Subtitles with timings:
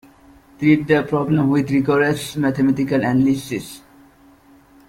[0.57, 3.83] Treat the problem with rigorous mathematical analysis.